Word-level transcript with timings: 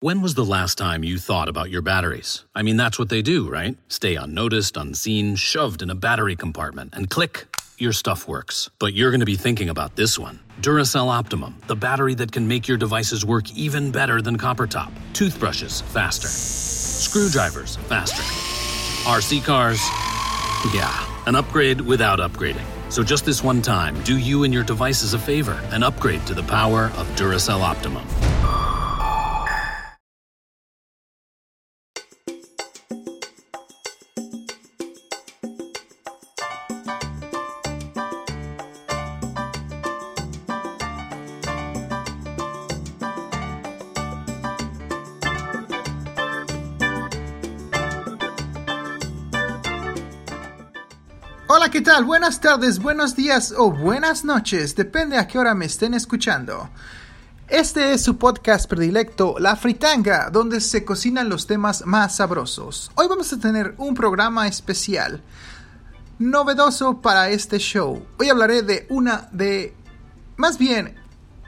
When 0.00 0.20
was 0.20 0.34
the 0.34 0.44
last 0.44 0.76
time 0.76 1.04
you 1.04 1.16
thought 1.16 1.48
about 1.48 1.70
your 1.70 1.80
batteries? 1.80 2.44
I 2.54 2.60
mean, 2.60 2.76
that's 2.76 2.98
what 2.98 3.08
they 3.08 3.22
do, 3.22 3.48
right? 3.48 3.78
Stay 3.88 4.14
unnoticed, 4.14 4.76
unseen, 4.76 5.36
shoved 5.36 5.80
in 5.80 5.88
a 5.88 5.94
battery 5.94 6.36
compartment, 6.36 6.92
and 6.92 7.08
click, 7.08 7.46
your 7.78 7.94
stuff 7.94 8.28
works. 8.28 8.68
But 8.78 8.92
you're 8.92 9.10
going 9.10 9.20
to 9.20 9.26
be 9.26 9.36
thinking 9.36 9.70
about 9.70 9.96
this 9.96 10.18
one 10.18 10.40
Duracell 10.60 11.08
Optimum, 11.08 11.62
the 11.66 11.76
battery 11.76 12.14
that 12.16 12.30
can 12.30 12.46
make 12.46 12.68
your 12.68 12.76
devices 12.76 13.24
work 13.24 13.50
even 13.56 13.90
better 13.90 14.20
than 14.20 14.36
copper 14.36 14.66
top. 14.66 14.92
Toothbrushes, 15.14 15.80
faster. 15.80 16.28
Screwdrivers, 16.28 17.76
faster. 17.88 18.22
RC 19.10 19.42
cars, 19.46 19.80
yeah, 20.74 21.06
an 21.26 21.34
upgrade 21.34 21.80
without 21.80 22.18
upgrading. 22.18 22.66
So 22.92 23.02
just 23.02 23.24
this 23.24 23.42
one 23.42 23.62
time, 23.62 23.98
do 24.02 24.18
you 24.18 24.44
and 24.44 24.52
your 24.52 24.62
devices 24.62 25.14
a 25.14 25.18
favor 25.18 25.58
and 25.70 25.82
upgrade 25.82 26.26
to 26.26 26.34
the 26.34 26.42
power 26.42 26.92
of 26.98 27.08
Duracell 27.16 27.62
Optimum. 27.62 28.06
Buenas 52.04 52.40
tardes, 52.40 52.78
buenos 52.78 53.16
días 53.16 53.54
o 53.56 53.70
buenas 53.72 54.22
noches, 54.22 54.76
depende 54.76 55.16
a 55.16 55.26
qué 55.26 55.38
hora 55.38 55.54
me 55.54 55.64
estén 55.64 55.94
escuchando. 55.94 56.68
Este 57.48 57.94
es 57.94 58.04
su 58.04 58.18
podcast 58.18 58.68
predilecto, 58.68 59.36
La 59.38 59.56
Fritanga, 59.56 60.28
donde 60.30 60.60
se 60.60 60.84
cocinan 60.84 61.30
los 61.30 61.46
temas 61.46 61.86
más 61.86 62.16
sabrosos. 62.16 62.90
Hoy 62.96 63.06
vamos 63.08 63.32
a 63.32 63.38
tener 63.38 63.74
un 63.78 63.94
programa 63.94 64.46
especial, 64.46 65.22
novedoso 66.18 67.00
para 67.00 67.30
este 67.30 67.58
show. 67.58 68.06
Hoy 68.18 68.28
hablaré 68.28 68.60
de 68.62 68.86
una 68.90 69.28
de, 69.32 69.74
más 70.36 70.58
bien, 70.58 70.96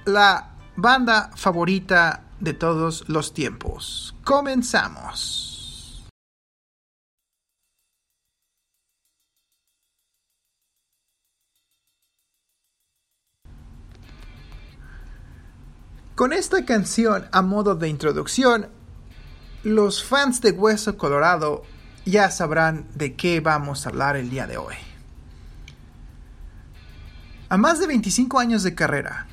la 0.07 0.55
banda 0.77 1.31
favorita 1.37 2.25
de 2.41 2.55
todos 2.55 3.05
los 3.07 3.35
tiempos. 3.35 4.15
Comenzamos. 4.25 5.58
Con 16.19 16.33
esta 16.33 16.65
canción 16.65 17.27
a 17.31 17.43
modo 17.43 17.77
de 17.77 17.89
introducción, 17.89 18.67
los 19.63 20.03
fans 20.03 20.41
de 20.41 20.51
Hueso 20.51 20.99
Colorado 20.99 21.63
ya 22.05 22.29
sabrán 22.33 22.89
de 22.97 23.15
qué 23.15 23.39
vamos 23.39 23.87
a 23.87 23.91
hablar 23.91 24.17
el 24.17 24.29
día 24.29 24.49
de 24.49 24.57
hoy. 24.57 24.75
A 27.49 27.57
más 27.57 27.79
de 27.79 27.87
25 27.87 28.41
años 28.41 28.65
de 28.65 28.75
carrera, 28.75 29.29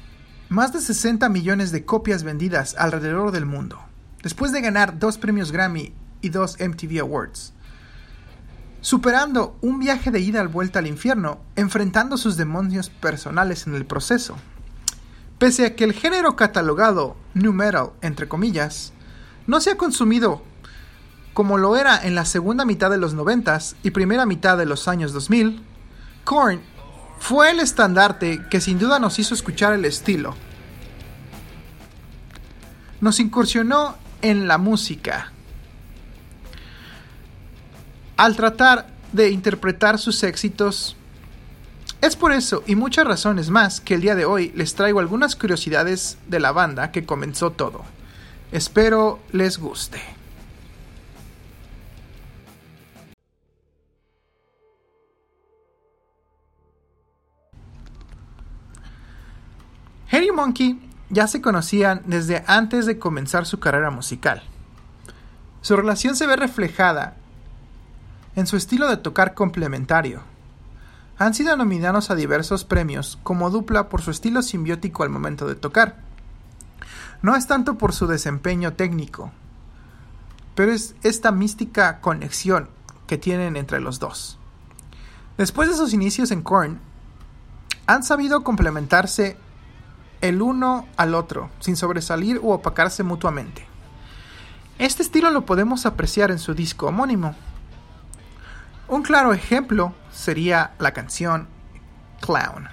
más 0.50 0.74
de 0.74 0.80
60 0.80 1.28
millones 1.30 1.72
de 1.72 1.86
copias 1.86 2.22
vendidas 2.22 2.76
alrededor 2.78 3.32
del 3.32 3.48
mundo, 3.48 3.80
después 4.22 4.52
de 4.52 4.62
ganar 4.62 5.00
dos 5.00 5.18
premios 5.18 5.52
Grammy 5.52 5.92
y 6.22 6.30
dos 6.30 6.56
MTV 6.60 7.00
Awards, 7.00 7.54
superando 8.82 9.58
un 9.62 9.80
viaje 9.80 10.12
de 10.12 10.20
ida 10.20 10.40
al 10.40 10.50
vuelta 10.50 10.78
al 10.78 10.86
infierno, 10.86 11.40
enfrentando 11.56 12.16
sus 12.16 12.38
demonios 12.38 12.92
personales 12.92 13.66
en 13.66 13.74
el 13.74 13.88
proceso. 13.88 14.38
Pese 15.40 15.66
a 15.66 15.76
que 15.76 15.84
el 15.84 15.94
género 15.94 16.36
catalogado 16.36 17.16
new 17.34 17.52
metal, 17.52 17.92
entre 18.02 18.28
comillas, 18.28 18.94
no 19.48 19.60
se 19.60 19.72
ha 19.72 19.78
consumido 19.78 20.42
como 21.36 21.58
lo 21.58 21.76
era 21.76 22.02
en 22.02 22.16
la 22.16 22.24
segunda 22.24 22.64
mitad 22.64 22.90
de 22.90 22.98
los 22.98 23.14
90 23.14 23.60
y 23.84 23.92
primera 23.92 24.26
mitad 24.26 24.58
de 24.58 24.66
los 24.66 24.88
años 24.88 25.12
2000, 25.12 25.62
Korn 26.24 26.62
fue 27.20 27.52
el 27.52 27.60
estandarte 27.60 28.42
que 28.50 28.62
sin 28.62 28.80
duda 28.80 29.00
nos 29.00 29.20
hizo 29.20 29.34
escuchar 29.34 29.74
el 29.74 29.84
estilo. 29.84 30.34
Nos 33.02 33.20
incursionó 33.20 33.98
en 34.22 34.48
la 34.48 34.58
música. 34.58 35.34
Al 38.16 38.38
tratar 38.38 38.88
de 39.12 39.30
interpretar 39.32 40.00
sus 40.00 40.24
éxitos 40.24 40.96
es 42.02 42.16
por 42.16 42.32
eso 42.32 42.64
y 42.68 42.76
muchas 42.76 43.06
razones 43.06 43.50
más 43.50 43.82
que 43.82 43.96
el 43.96 44.02
día 44.02 44.16
de 44.16 44.26
hoy 44.26 44.52
les 44.56 44.76
traigo 44.76 45.00
algunas 45.00 45.36
curiosidades 45.36 46.18
de 46.28 46.40
la 46.40 46.52
banda 46.52 46.92
que 46.92 47.06
comenzó 47.06 47.52
todo. 47.52 47.84
Espero 48.52 49.20
les 49.32 49.58
guste. 49.58 50.02
Harry 60.12 60.32
Monkey 60.32 60.80
ya 61.10 61.28
se 61.28 61.42
conocían 61.42 62.02
desde 62.06 62.44
antes 62.48 62.86
de 62.86 63.00
comenzar 63.00 63.46
su 63.46 63.60
carrera 63.60 63.90
musical. 63.90 64.44
Su 65.62 65.76
relación 65.76 66.16
se 66.16 66.28
ve 66.28 66.36
reflejada 66.36 67.16
en 68.36 68.48
su 68.48 68.56
estilo 68.58 68.88
de 68.88 68.98
tocar 68.98 69.34
complementario, 69.34 70.22
han 71.18 71.34
sido 71.34 71.56
nominados 71.56 72.12
a 72.12 72.16
diversos 72.16 72.64
premios 72.64 73.18
como 73.24 73.50
dupla 73.50 73.90
por 73.90 74.02
su 74.02 74.12
estilo 74.12 74.42
simbiótico 74.42 75.04
al 75.04 75.10
momento 75.10 75.48
de 75.48 75.56
tocar. 75.56 75.98
No 77.22 77.36
es 77.36 77.48
tanto 77.48 77.78
por 77.78 77.94
su 77.94 78.08
desempeño 78.08 78.74
técnico, 78.74 79.32
pero 80.56 80.72
es 80.72 80.96
esta 81.04 81.32
mística 81.32 82.02
conexión 82.02 82.70
que 83.08 83.18
tienen 83.18 83.56
entre 83.56 83.80
los 83.80 84.00
dos. 84.00 84.38
Después 85.38 85.70
de 85.70 85.76
sus 85.76 85.94
inicios 85.94 86.32
en 86.32 86.42
Korn, 86.42 86.80
han 87.88 88.04
sabido 88.04 88.44
complementarse 88.44 89.38
el 90.22 90.42
uno 90.42 90.88
al 90.98 91.14
otro, 91.14 91.50
sin 91.60 91.76
sobresalir 91.76 92.40
u 92.40 92.52
opacarse 92.52 93.04
mutuamente. 93.04 93.66
Este 94.80 95.04
estilo 95.04 95.30
lo 95.30 95.46
podemos 95.46 95.86
apreciar 95.86 96.32
en 96.32 96.40
su 96.40 96.54
disco 96.54 96.88
homónimo, 96.88 97.36
un 98.88 99.02
claro 99.02 99.34
ejemplo 99.34 99.94
sería 100.12 100.74
la 100.80 100.94
canción 100.94 101.48
Clown. 102.22 102.70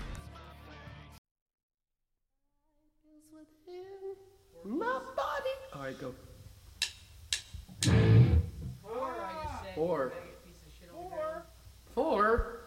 Four. 9.75 10.13
Four. 11.95 12.62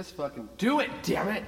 Just 0.00 0.16
fucking 0.16 0.48
do 0.56 0.80
it, 0.80 0.88
damn 1.02 1.28
it! 1.28 1.44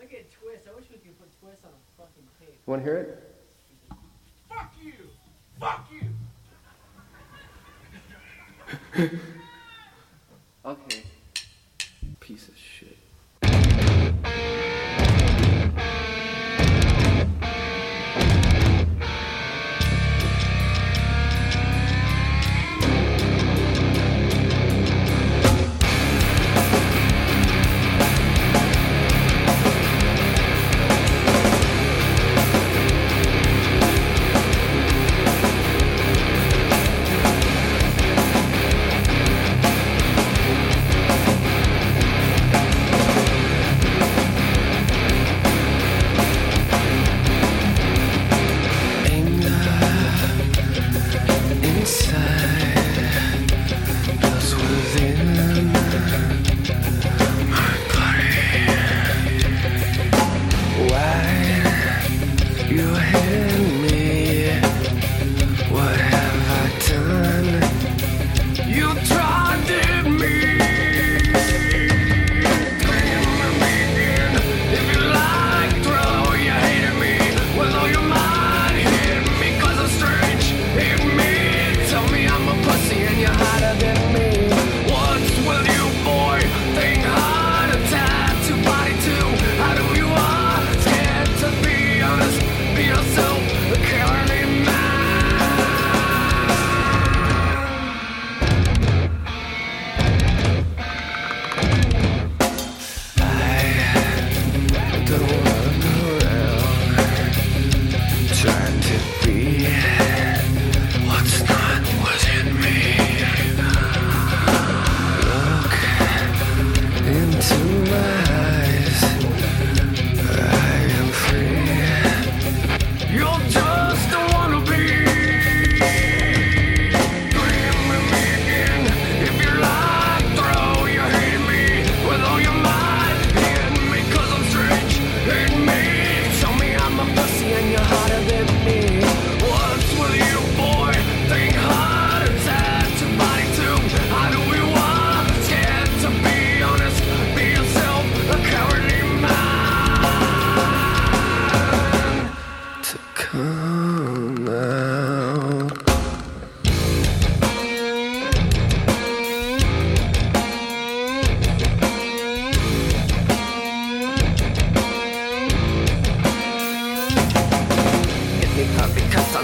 Look 0.00 0.10
at 0.10 0.32
twist. 0.32 0.66
I 0.66 0.74
wish 0.74 0.86
we 0.90 0.96
could 0.96 1.18
put 1.20 1.28
twist 1.38 1.62
on 1.66 1.70
a 1.70 1.74
fucking 2.00 2.26
tape. 2.40 2.54
You 2.66 2.70
Want 2.70 2.82
to 2.82 2.90
hear 2.90 2.96
it? 2.96 3.34
Fuck 4.48 4.72
you! 4.82 4.94
Fuck 5.60 5.90
you! 9.04 9.20
Okay. 10.64 11.02
Piece 12.20 12.48
of 12.48 12.56
shit. 12.56 12.96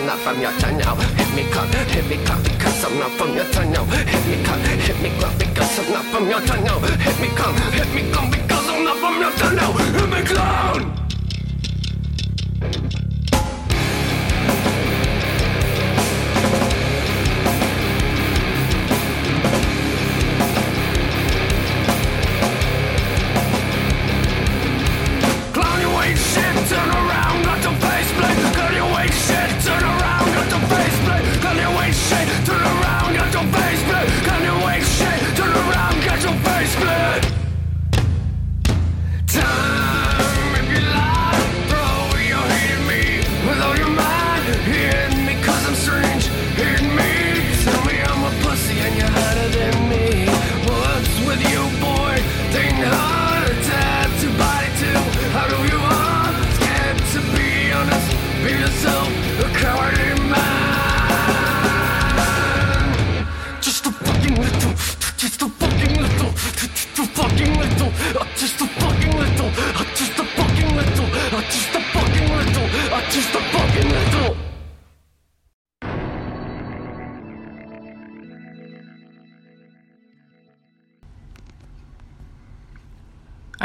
Not 0.08 0.19
from 0.20 0.40
your 0.40 0.52
now. 0.52 0.94
Hit 1.20 1.31
me 1.37 1.44
cut, 1.52 1.69
hit 1.75 2.08
me 2.08 2.16
cut 2.25 2.43
because 2.43 2.82
I'm 2.82 2.99
not 2.99 3.10
from 3.19 3.34
your 3.34 3.44
now. 3.44 3.84
Hit 3.84 4.25
me 4.26 4.43
cut, 4.43 4.58
hit 4.60 5.02
me 5.02 5.10
cut 5.20 5.38
because 5.38 5.78
I'm 5.78 5.93
not 5.93 6.05
from 6.06 6.31
your 6.31 6.40
now. 6.40 6.78
Hit 6.81 7.20
me 7.20 7.28
cut, 7.37 7.55
hit 7.75 7.94
me 7.94 8.10
cut 8.10 8.31
because 8.32 8.69
I'm 8.70 8.84
not 8.84 8.96
from 8.96 9.20
your 9.20 9.52
now. 9.52 9.72
Hit 9.72 10.08
me. 10.08 10.22
Clown 10.28 11.07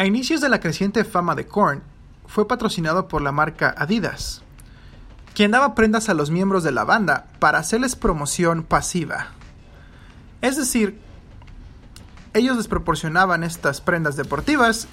A 0.04 0.06
inicios 0.06 0.42
de 0.42 0.50
la 0.50 0.60
creciente 0.60 1.06
fama 1.06 1.34
de 1.34 1.48
Korn, 1.48 1.82
fue 2.28 2.46
patrocinado 2.46 3.08
por 3.08 3.22
la 3.22 3.32
marca 3.32 3.74
Adidas, 3.78 4.42
quien 5.34 5.52
daba 5.52 5.76
prendas 5.76 6.10
a 6.10 6.14
los 6.14 6.30
miembros 6.30 6.66
de 6.66 6.74
la 6.74 6.84
banda 6.84 7.28
para 7.40 7.60
hacerles 7.60 7.96
promoción 7.96 8.64
pasiva. 8.64 9.28
Es 10.42 10.58
decir, 10.58 11.00
ellos 12.34 12.58
les 12.58 12.68
proporcionaban 12.68 13.46
estas 13.46 13.80
prendas 13.80 14.18
deportivas 14.18 14.90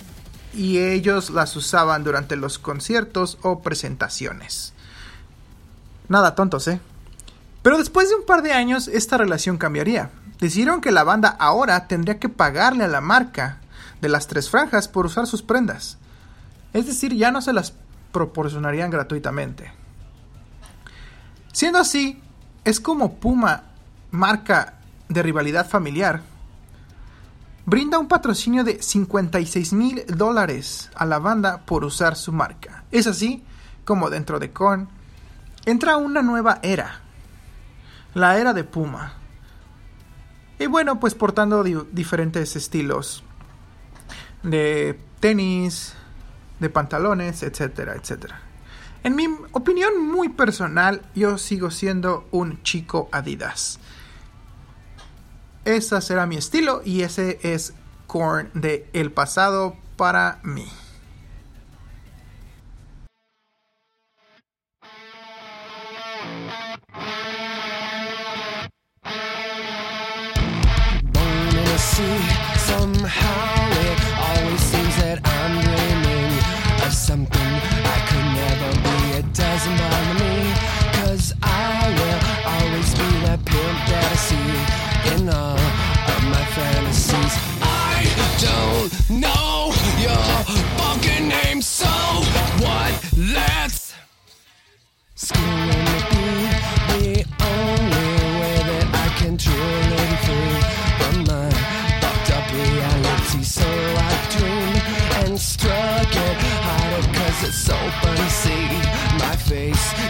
y 0.54 0.78
ellos 0.78 1.30
las 1.30 1.56
usaban 1.56 2.04
durante 2.04 2.36
los 2.36 2.60
conciertos 2.60 3.36
o 3.42 3.62
presentaciones. 3.62 4.74
Nada 6.06 6.36
tontos, 6.36 6.68
¿eh? 6.68 6.80
Pero 7.62 7.78
después 7.78 8.10
de 8.10 8.14
un 8.14 8.26
par 8.26 8.42
de 8.42 8.52
años 8.52 8.86
esta 8.86 9.18
relación 9.18 9.58
cambiaría. 9.58 10.12
Decidieron 10.38 10.80
que 10.80 10.92
la 10.92 11.02
banda 11.02 11.30
ahora 11.30 11.88
tendría 11.88 12.20
que 12.20 12.28
pagarle 12.28 12.84
a 12.84 12.88
la 12.88 13.00
marca 13.00 13.59
de 14.00 14.08
las 14.08 14.26
tres 14.26 14.48
franjas 14.50 14.88
por 14.88 15.06
usar 15.06 15.26
sus 15.26 15.42
prendas. 15.42 15.98
Es 16.72 16.86
decir, 16.86 17.14
ya 17.14 17.30
no 17.30 17.40
se 17.42 17.52
las 17.52 17.74
proporcionarían 18.12 18.90
gratuitamente. 18.90 19.72
Siendo 21.52 21.78
así, 21.78 22.20
es 22.64 22.80
como 22.80 23.14
Puma, 23.14 23.64
marca 24.10 24.74
de 25.08 25.22
rivalidad 25.22 25.68
familiar, 25.68 26.22
brinda 27.66 27.98
un 27.98 28.08
patrocinio 28.08 28.64
de 28.64 28.82
56 28.82 29.72
mil 29.72 30.04
dólares 30.06 30.90
a 30.94 31.04
la 31.06 31.18
banda 31.18 31.58
por 31.66 31.84
usar 31.84 32.16
su 32.16 32.32
marca. 32.32 32.84
Es 32.92 33.06
así 33.06 33.42
como 33.84 34.10
dentro 34.10 34.38
de 34.38 34.52
Korn 34.52 34.88
entra 35.66 35.96
una 35.96 36.22
nueva 36.22 36.58
era, 36.62 37.00
la 38.14 38.38
era 38.38 38.52
de 38.54 38.64
Puma. 38.64 39.14
Y 40.58 40.66
bueno, 40.66 41.00
pues 41.00 41.14
portando 41.14 41.62
di- 41.62 41.76
diferentes 41.92 42.54
estilos 42.56 43.24
de 44.42 44.98
tenis, 45.20 45.94
de 46.58 46.70
pantalones, 46.70 47.42
etcétera, 47.42 47.94
etcétera. 47.94 48.40
En 49.02 49.16
mi 49.16 49.28
opinión 49.52 50.06
muy 50.06 50.28
personal, 50.28 51.02
yo 51.14 51.38
sigo 51.38 51.70
siendo 51.70 52.28
un 52.30 52.62
chico 52.62 53.08
Adidas. 53.12 53.78
Ese 55.64 56.00
será 56.00 56.26
mi 56.26 56.36
estilo 56.36 56.82
y 56.84 57.02
ese 57.02 57.38
es 57.42 57.74
Korn 58.06 58.50
de 58.54 58.88
el 58.92 59.12
pasado 59.12 59.76
para 59.96 60.40
mí. 60.42 60.66
All 85.30 85.58
of 85.58 86.22
my 86.24 86.44
fantasies. 86.56 87.34
I 87.62 88.04
don't 88.46 89.20
know 89.20 89.72
your 89.98 90.26
fucking 90.78 91.28
name, 91.28 91.62
so 91.62 91.86
what? 92.64 92.92
Let's 93.16 93.94
to 95.16 95.34
be 95.34 96.50
the 96.88 97.24
only 97.44 98.10
way 98.40 98.56
that 98.70 98.88
I 98.92 99.08
can 99.18 99.36
truly 99.36 100.06
free 100.24 100.60
from 100.98 101.16
my 101.30 101.50
fucked 102.00 102.30
up 102.36 102.46
reality. 102.52 103.42
So 103.44 103.66
I 103.66 104.12
dream 104.34 104.74
and 105.24 105.38
struck 105.38 106.10
it 106.28 106.36
harder 106.66 107.06
cause 107.16 107.48
it's 107.48 107.58
so 107.58 107.76
fun 108.00 108.16
to 108.16 108.30
see 108.30 108.66
my 109.18 109.36
face 109.36 110.09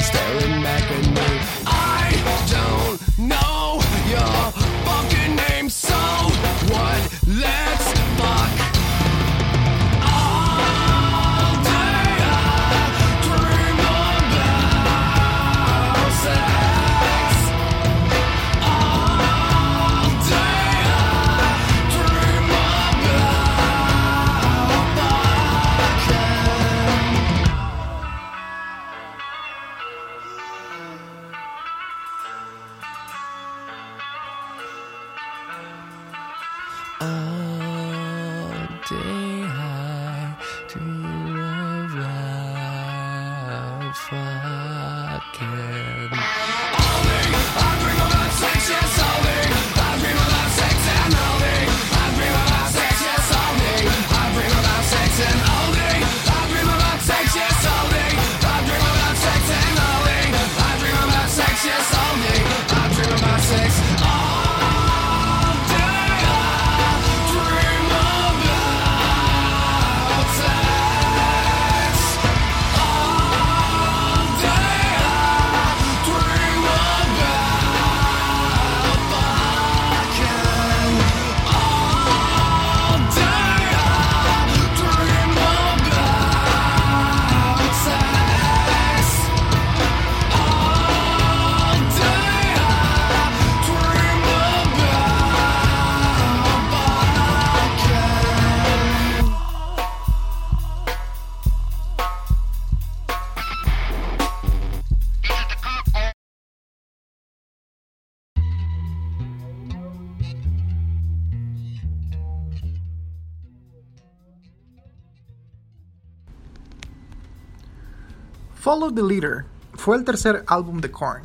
Follow 118.61 118.93
the 118.93 119.03
Leader 119.03 119.47
fue 119.73 119.97
el 119.97 120.05
tercer 120.05 120.45
álbum 120.47 120.83
de 120.83 120.91
Korn, 120.91 121.23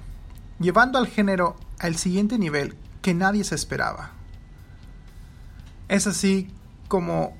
llevando 0.57 0.97
al 0.97 1.05
género 1.05 1.57
al 1.79 1.97
siguiente 1.97 2.39
nivel 2.39 2.77
que 3.01 3.13
nadie 3.13 3.43
se 3.43 3.55
esperaba. 3.55 4.11
Es 5.89 6.07
así 6.07 6.49
como 6.87 7.35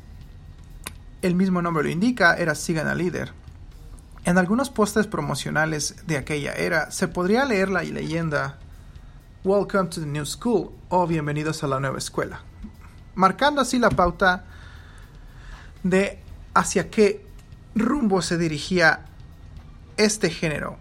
el 1.22 1.34
mismo 1.36 1.62
nombre 1.62 1.86
lo 1.86 1.90
indica, 1.90 2.36
era 2.36 2.56
Sigan 2.56 2.90
al 2.90 2.98
Líder. 2.98 3.32
En 4.26 4.38
algunos 4.38 4.70
postes 4.70 5.08
promocionales 5.08 5.96
de 6.06 6.18
aquella 6.18 6.52
era 6.52 6.92
se 6.92 7.08
podría 7.08 7.46
leer 7.46 7.70
la 7.70 7.82
leyenda 7.82 8.60
Welcome 9.46 9.92
to 9.92 10.02
the 10.02 10.08
New 10.08 10.26
School 10.26 10.72
o 10.90 11.08
Bienvenidos 11.08 11.64
a 11.64 11.68
la 11.68 11.80
nueva 11.80 12.00
escuela, 12.00 12.42
marcando 13.14 13.62
así 13.62 13.80
la 13.80 13.92
pauta 13.92 14.44
de 15.84 16.22
hacia 16.54 16.90
qué 16.90 17.26
rumbo 17.76 18.22
se 18.22 18.38
dirigía 18.38 19.06
este 19.98 20.30
género, 20.30 20.78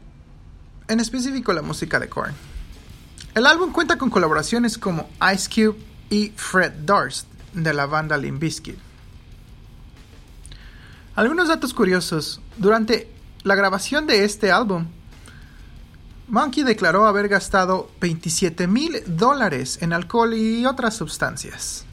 en 0.89 1.01
específico 1.01 1.53
la 1.53 1.63
música 1.63 1.99
de 2.01 2.09
Korn. 2.09 2.35
El 3.35 3.47
álbum 3.47 3.73
cuenta 3.73 3.99
con 3.99 4.11
colaboraciones 4.11 4.79
como 4.79 5.09
Ice 5.33 5.49
Cube 5.49 5.79
y 6.11 6.33
Fred 6.37 6.73
Durst 6.85 7.27
de 7.53 7.75
la 7.75 7.87
banda 7.87 8.17
Limp 8.17 8.41
Bizkit. 8.41 8.79
Algunos 11.17 11.49
datos 11.49 11.75
curiosos. 11.75 12.41
Durante 12.57 13.09
la 13.43 13.55
grabación 13.55 14.07
de 14.07 14.25
este 14.25 14.51
álbum, 14.51 14.87
Monkey 16.29 16.65
declaró 16.65 17.07
haber 17.07 17.29
gastado 17.29 17.91
27 18.01 18.67
mil 18.67 19.03
dólares 19.07 19.79
en 19.81 19.93
alcohol 19.93 20.35
y 20.35 20.65
otras 20.67 20.97
sustancias. 20.97 21.85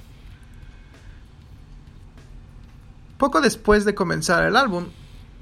Poco 3.17 3.41
después 3.41 3.85
de 3.85 3.93
comenzar 3.93 4.43
el 4.45 4.55
álbum, 4.55 4.87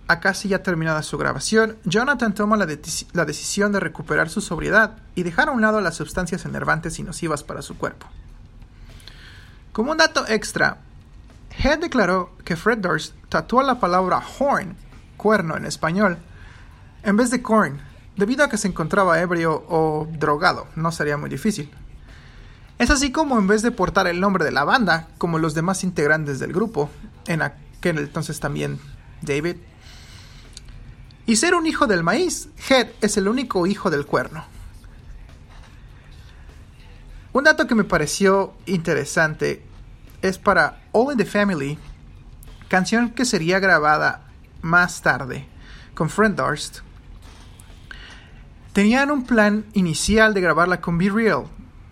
a 0.09 0.19
casi 0.19 0.49
ya 0.49 0.63
terminada 0.63 1.03
su 1.03 1.19
grabación, 1.19 1.77
Jonathan 1.85 2.33
toma 2.33 2.57
la, 2.57 2.65
la, 3.13 3.25
decisión 3.25 3.71
de 3.71 3.79
recuperar 3.79 4.27
su 4.27 4.41
sobriedad 4.41 4.97
y 5.13 5.21
dejar 5.21 5.49
a 5.49 5.51
un 5.51 5.61
lado 5.61 5.81
las 5.81 5.97
sustancias 5.97 6.45
enervantes 6.45 6.97
y 6.97 7.03
nocivas 7.03 7.43
para 7.43 7.61
su 7.61 7.77
cuerpo. 7.77 8.07
Como 9.71 9.91
un 9.91 9.97
dato 9.97 10.25
extra, 10.27 10.79
Head 11.63 11.77
declaró 11.77 12.31
que 12.43 12.55
Fred 12.55 12.79
Durst 12.79 13.13
tatuó 13.29 13.61
la 13.61 13.79
palabra 13.79 14.19
horn, 14.39 14.75
cuerno 15.15 15.55
en 15.55 15.65
español, 15.65 16.17
en 17.03 17.15
vez 17.15 17.29
de 17.29 17.43
corn, 17.43 17.79
debido 18.17 18.43
a 18.43 18.49
que 18.49 18.57
se 18.57 18.67
encontraba 18.67 19.19
ebrio 19.19 19.63
o 19.69 20.07
drogado, 20.11 20.65
no 20.75 20.91
sería 20.91 21.17
muy 21.17 21.29
difícil. 21.29 21.69
Es 22.79 22.89
así 22.89 23.11
como 23.11 23.37
en 23.37 23.45
vez 23.45 23.61
de 23.61 23.69
portar 23.69 24.07
el 24.07 24.19
nombre 24.19 24.43
de 24.43 24.51
la 24.51 24.63
banda, 24.63 25.07
como 25.19 25.37
los 25.37 25.53
demás 25.53 25.83
integrantes 25.83 26.39
del 26.39 26.51
grupo, 26.51 26.89
en 27.27 27.43
aquel 27.43 27.99
entonces 27.99 28.39
también 28.39 28.79
David, 29.21 29.57
y 31.29 31.35
ser 31.35 31.53
un 31.53 31.67
hijo 31.67 31.85
del 31.85 32.01
maíz, 32.01 32.49
Head 32.67 32.87
es 33.01 33.15
el 33.15 33.27
único 33.27 33.67
hijo 33.67 33.91
del 33.91 34.07
cuerno. 34.07 34.43
Un 37.33 37.43
dato 37.43 37.67
que 37.67 37.75
me 37.75 37.83
pareció 37.83 38.55
interesante 38.65 39.63
es 40.23 40.39
para 40.39 40.81
All 40.91 41.11
in 41.11 41.19
the 41.19 41.25
Family, 41.25 41.77
canción 42.67 43.11
que 43.11 43.25
sería 43.25 43.59
grabada 43.59 44.23
más 44.63 45.03
tarde 45.03 45.45
con 45.93 46.09
Friend 46.09 46.35
Durst. 46.35 46.79
Tenían 48.73 49.11
un 49.11 49.23
plan 49.23 49.65
inicial 49.73 50.33
de 50.33 50.41
grabarla 50.41 50.81
con 50.81 50.97
Be 50.97 51.11
Real, 51.11 51.43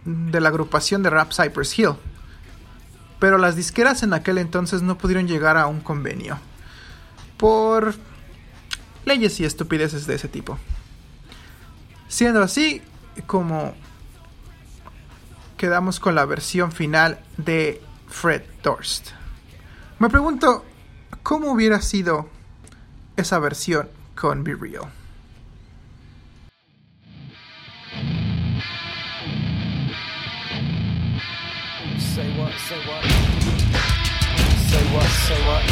de 0.04 0.42
la 0.42 0.50
agrupación 0.50 1.04
de 1.04 1.12
rap 1.12 1.32
Cypress 1.32 1.78
Hill, 1.78 1.94
pero 3.20 3.38
las 3.38 3.56
disqueras 3.56 4.02
en 4.02 4.14
aquel 4.14 4.40
entonces 4.40 4.82
no 4.82 4.98
pudieron 4.98 5.28
llegar 5.28 5.58
a 5.58 5.68
un 5.68 5.82
convenio 5.82 6.40
por 7.38 7.94
leyes 9.08 9.40
y 9.40 9.46
estupideces 9.46 10.06
de 10.06 10.16
ese 10.16 10.28
tipo. 10.28 10.60
Siendo 12.10 12.44
así, 12.44 12.82
como 13.26 13.74
quedamos 15.58 16.00
con 16.00 16.14
la 16.14 16.26
versión 16.26 16.72
final 16.72 17.20
de 17.38 17.82
Fred 18.08 18.44
Durst. 18.62 19.10
Me 20.00 20.10
pregunto, 20.10 20.64
¿cómo 21.24 21.52
hubiera 21.52 21.82
sido 21.82 22.30
esa 23.16 23.40
versión 23.40 23.90
con 24.16 24.44
Be 24.44 24.56
Real? 24.56 24.92
Say 31.98 32.30
what, 32.38 32.52
say 32.68 32.80
what? 32.88 33.04
Say 34.70 34.84
what, 34.94 35.08
say 35.08 35.40
what? 35.48 35.64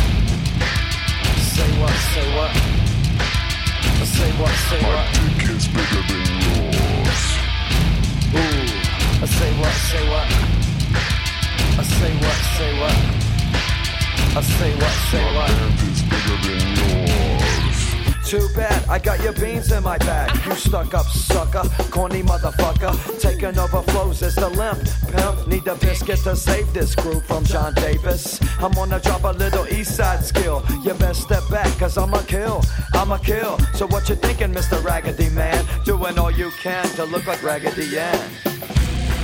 Say 1.37 1.79
what, 1.79 1.91
say 1.91 2.35
what? 2.35 2.84
Say 4.05 4.31
what, 4.39 4.51
say 4.69 4.81
My 4.81 4.87
what? 4.95 5.07
dick 5.13 5.49
is 5.49 5.67
bigger 5.67 6.03
than 6.09 6.25
yours. 6.45 7.23
Ooh. 8.35 9.21
I 9.21 9.27
say 9.37 9.51
what, 9.59 9.73
say 9.89 10.03
what? 10.09 10.27
I 11.79 11.83
say 11.83 12.13
what, 12.23 12.39
say 12.55 12.71
what? 12.79 12.97
I 14.37 14.41
say 14.41 14.71
what, 14.75 14.95
say 15.11 15.23
My 15.23 15.33
what? 15.35 15.49
pants 15.49 15.83
is 15.83 16.01
bigger 16.03 16.37
than 16.45 16.99
yours. 16.99 17.04
Too 18.25 18.49
bad, 18.55 18.89
I 18.89 18.97
got 18.97 19.21
your 19.21 19.33
beans 19.33 19.71
in 19.71 19.83
my 19.83 19.99
bag. 19.99 20.35
You 20.47 20.55
stuck 20.55 20.95
up 20.95 21.05
sucker, 21.05 21.61
corny 21.91 22.23
motherfucker. 22.23 23.19
Taking 23.19 23.57
over 23.59 23.83
flows 23.83 24.23
is 24.23 24.33
the 24.33 24.49
limp. 24.49 24.81
Pimp, 25.11 25.47
need 25.47 25.67
a 25.67 25.75
biscuit 25.75 26.17
to 26.23 26.35
save 26.35 26.73
this 26.73 26.95
group 26.95 27.23
from 27.23 27.45
John 27.45 27.75
Davis. 27.75 28.39
I'm 28.59 28.71
gonna 28.71 28.99
drop 28.99 29.25
a 29.25 29.31
little 29.31 29.67
east 29.67 29.95
side 29.95 30.25
skill. 30.25 30.65
You 30.83 30.95
best 30.95 31.21
step 31.21 31.43
back, 31.51 31.71
cause 31.77 31.99
I'm 31.99 32.15
a 32.15 32.23
kill. 32.23 32.63
I'm 32.95 33.11
a 33.11 33.19
kill. 33.19 33.59
So 33.75 33.85
what 33.85 34.09
you 34.09 34.15
thinking, 34.15 34.51
Mr. 34.51 34.83
Raggedy 34.83 35.29
Man? 35.29 35.63
Doing 35.85 36.17
all 36.17 36.31
you 36.31 36.49
can 36.63 36.87
to 36.95 37.05
look 37.05 37.27
like 37.27 37.43
Raggedy 37.43 37.95
Ann. 37.99 38.31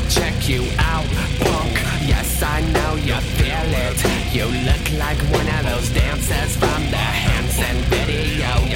Check 0.10 0.48
you 0.48 0.62
out, 0.78 1.08
punk. 1.40 1.74
Yes, 2.06 2.44
I 2.44 2.62
know 2.74 2.96
you 2.96 3.16
feel 3.40 3.72
it. 3.88 3.98
You 4.36 4.46
look 4.46 5.00
like 5.00 5.18
one 5.32 5.48
of 5.48 5.66
those 5.66 5.90
dancers 5.90 6.56
from 6.56 6.84
the 6.92 6.98
Hanson 6.98 7.78
video. 7.90 8.71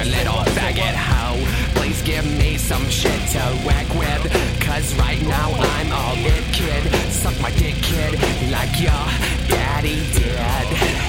Me 2.38 2.56
some 2.58 2.84
shit 2.88 3.20
to 3.32 3.40
whack 3.66 3.88
with. 3.94 4.60
Cause 4.60 4.94
right 4.96 5.20
now 5.22 5.52
I'm 5.52 5.92
all 5.92 6.16
it, 6.16 6.44
kid. 6.52 6.82
Suck 7.12 7.38
my 7.40 7.50
dick, 7.52 7.74
kid, 7.76 8.14
like 8.50 8.80
your 8.80 9.04
daddy 9.48 10.06
did. 10.12 11.06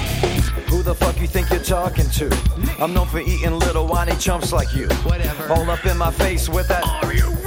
Who 0.68 0.82
the 0.82 0.94
fuck 0.94 1.20
you 1.20 1.26
think 1.26 1.50
you're 1.50 1.60
talking 1.62 2.08
to? 2.10 2.26
I'm 2.78 2.92
known 2.92 3.06
for 3.06 3.20
eating 3.20 3.58
little 3.58 3.86
whiny 3.86 4.16
chumps 4.16 4.52
like 4.52 4.74
you. 4.74 4.88
Whatever. 5.04 5.52
All 5.52 5.68
up 5.70 5.84
in 5.86 5.96
my 5.96 6.10
face 6.10 6.48
with 6.48 6.68
that. 6.68 6.84
Are 7.02 7.14
you? 7.14 7.37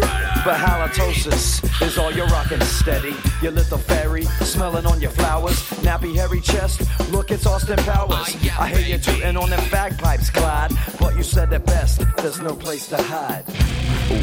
But 0.43 0.57
halitosis 0.57 1.61
is 1.85 1.99
all 1.99 2.11
you're 2.11 2.25
rocking 2.25 2.61
steady. 2.61 3.13
Your 3.43 3.51
little 3.51 3.77
fairy, 3.77 4.23
smelling 4.41 4.87
on 4.87 4.99
your 4.99 5.11
flowers. 5.11 5.59
Nappy 5.85 6.15
hairy 6.15 6.41
chest, 6.41 6.81
look, 7.11 7.29
it's 7.29 7.45
Austin 7.45 7.77
Powers. 7.77 8.35
Oh, 8.35 8.57
I 8.59 8.69
hear 8.69 8.79
you 8.79 8.97
tooting 8.97 9.37
on 9.37 9.51
them 9.51 9.63
bagpipes, 9.69 10.31
Clyde. 10.31 10.71
But 10.99 11.15
you 11.15 11.21
said 11.21 11.53
it 11.53 11.63
best, 11.67 12.01
there's 12.17 12.41
no 12.41 12.55
place 12.55 12.87
to 12.87 12.97
hide. 12.97 13.43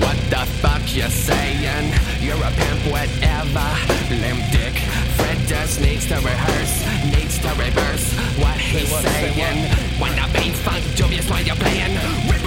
What 0.02 0.18
the 0.28 0.44
fuck 0.60 0.82
you 0.92 1.08
saying? 1.08 1.94
You're 2.20 2.34
a 2.34 2.50
pimp, 2.50 2.80
whatever. 2.90 3.68
Limp 4.10 4.42
dick. 4.50 4.74
Fred 5.16 5.38
just 5.46 5.80
needs 5.80 6.08
to 6.08 6.16
rehearse, 6.16 7.14
needs 7.14 7.38
to 7.38 7.48
reverse 7.50 8.12
what 8.42 8.58
he's 8.58 8.88
saying. 8.88 9.70
Wanna 10.00 10.26
be 10.32 10.50
funk 10.50 10.84
dubious 10.96 11.30
while 11.30 11.42
you're 11.42 11.54
playing? 11.54 12.37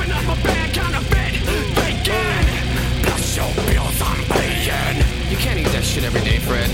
Your 3.33 3.47
bills 3.65 4.01
I'm 4.01 4.23
paying. 4.25 4.97
You 5.29 5.37
can't 5.37 5.57
eat 5.57 5.67
that 5.67 5.85
shit 5.85 6.03
every 6.03 6.19
day, 6.19 6.39
Fred. 6.39 6.69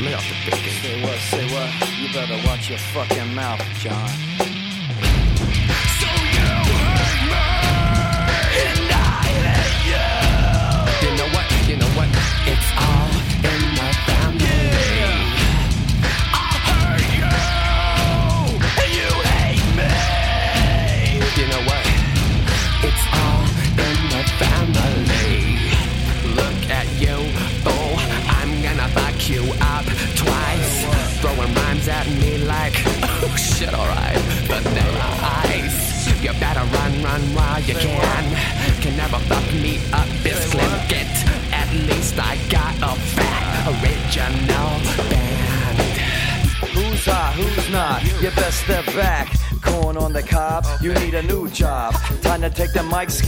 Lay 0.00 0.14
off 0.14 0.24
the 0.24 0.34
bacon. 0.50 0.72
Say 0.80 1.02
what, 1.02 1.18
say 1.18 1.44
what? 1.52 1.68
You 2.00 2.08
better 2.14 2.40
watch 2.48 2.70
your 2.70 2.78
fucking 2.78 3.34
mouth, 3.34 3.60
John. 3.78 4.08
So 6.00 6.08
you 6.32 6.48
hate 6.96 7.28
me, 7.28 7.44
and 8.64 8.88
I 8.88 9.28
hate 9.28 9.84
you. 9.92 10.08
You 11.04 11.12
know 11.18 11.28
what? 11.36 11.46
You 11.68 11.76
know 11.76 11.92
what? 11.92 12.08
It's 12.48 12.70
all 12.80 13.09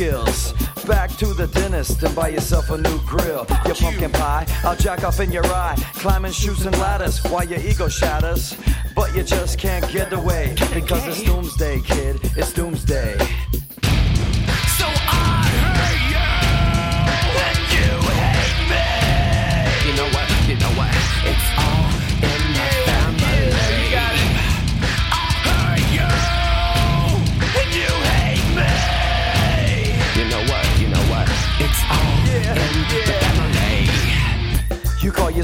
skills. 0.03 0.53
Back 0.85 1.11
to 1.19 1.27
the 1.27 1.47
dentist 1.47 2.03
and 2.03 2.15
buy 2.15 2.29
yourself 2.29 2.71
a 2.71 2.77
new 2.77 2.99
grill. 3.07 3.47
Your 3.67 3.77
pumpkin 3.77 4.11
pie, 4.11 4.47
I'll 4.65 4.77
jack 4.77 5.05
off 5.05 5.21
in 5.21 5.31
your 5.31 5.47
eye. 5.47 5.77
Climbing 5.95 6.33
chutes 6.33 6.65
and 6.65 6.77
ladders 6.79 7.23
while 7.25 7.45
your 7.45 7.61
ego 7.61 7.89
shatters. 7.89 8.57
But 8.97 9.15
you 9.15 9.23
just 9.23 9.59
can't 9.59 9.89
get 9.93 10.13
away 10.13 10.55
because 10.75 11.07
it's 11.07 11.23
doomsday, 11.23 11.81
kid. 11.83 12.19
It's 12.37 12.53
doomsday. 12.53 13.17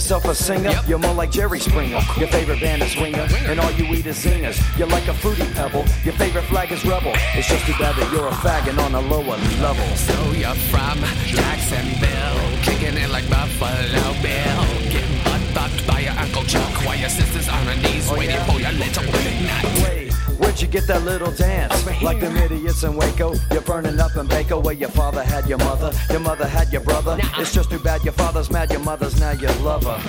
Yourself 0.08 0.24
a 0.24 0.34
singer? 0.34 0.70
Yep. 0.70 0.88
You're 0.88 0.98
more 0.98 1.12
like 1.12 1.30
Jerry 1.30 1.58
Springer. 1.60 2.00
Your 2.16 2.28
favorite 2.28 2.60
band 2.60 2.82
is 2.82 2.96
Winger, 2.96 3.28
and 3.44 3.60
all 3.60 3.70
you 3.72 3.84
eat 3.92 4.06
is 4.06 4.24
zingers. 4.24 4.56
You're 4.78 4.88
like 4.88 5.06
a 5.06 5.12
fruity 5.12 5.44
pebble. 5.52 5.84
Your 6.02 6.14
favorite 6.14 6.44
flag 6.44 6.72
is 6.72 6.82
rebel. 6.86 7.12
It's 7.34 7.46
just 7.46 7.66
too 7.66 7.74
bad 7.78 7.94
that 7.96 8.10
you're 8.10 8.26
a 8.26 8.30
faggot 8.40 8.78
on 8.82 8.94
a 8.94 9.02
lower 9.02 9.36
level. 9.60 9.84
So 9.96 10.16
you're 10.32 10.56
from 10.72 10.98
Jacksonville, 11.28 12.40
kicking 12.62 12.96
it 12.96 13.10
like 13.10 13.28
Buffalo 13.28 14.12
Bill, 14.24 14.64
getting 14.88 15.24
butt 15.24 15.42
fucked 15.52 15.86
by 15.86 16.00
your 16.00 16.16
Uncle 16.16 16.44
Chuck 16.44 16.72
while 16.86 16.96
your 16.96 17.10
sister's 17.10 17.48
on 17.50 17.66
her 17.66 17.76
knees 17.82 18.08
oh, 18.10 18.16
waiting 18.16 18.36
yeah? 18.36 18.46
for 18.46 18.58
your 18.58 18.72
little. 18.72 19.04
Wait, 19.12 20.07
where'd 20.38 20.60
you 20.60 20.68
get 20.68 20.86
that 20.86 21.02
little 21.02 21.30
dance? 21.32 21.86
Like 22.02 22.20
them 22.20 22.36
idiots 22.36 22.82
in 22.84 22.96
Waco, 22.96 23.34
you're 23.52 23.62
burning 23.62 23.98
up 24.00 24.16
in 24.16 24.26
Baco 24.26 24.62
where 24.62 24.74
your 24.74 24.90
father 24.90 25.22
had 25.22 25.48
your 25.48 25.58
mother, 25.58 25.92
your 26.10 26.20
mother 26.20 26.46
had 26.46 26.72
your 26.72 26.82
brother. 26.82 27.18
It's 27.38 27.52
just 27.52 27.70
too 27.70 27.78
bad 27.78 28.02
your 28.04 28.12
father's 28.12 28.50
mad, 28.50 28.70
your 28.70 28.80
mother's 28.80 29.18
now 29.20 29.32
your 29.32 29.52
lover. 29.56 30.00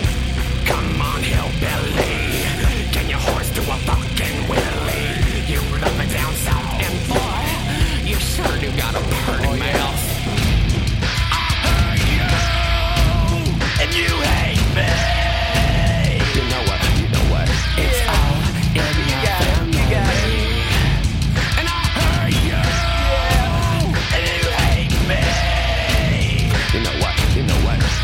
Come 0.65 1.01
on, 1.01 1.21
hillbilly, 1.21 2.91
can 2.91 3.09
your 3.09 3.19
horse 3.19 3.49
to 3.51 3.61
a 3.61 3.77
fucking 3.85 4.18